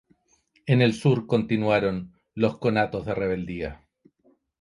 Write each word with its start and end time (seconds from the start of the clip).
En 0.65 0.81
el 0.81 0.95
sur 0.95 1.27
continuaron 1.27 2.11
los 2.33 2.57
conatos 2.57 3.05
de 3.05 3.13
rebeldía. 3.13 3.85